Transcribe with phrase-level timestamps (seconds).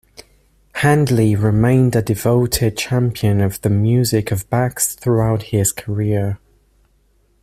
[0.77, 6.39] Handley remained a devoted champion of the music of Bax throughout his career.